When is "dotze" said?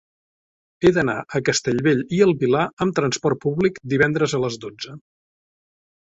4.67-4.99